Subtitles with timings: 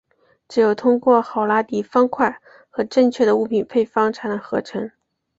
[0.49, 2.35] 只有通过赫拉迪方块
[2.71, 4.89] 和正确的物品配方才能合成。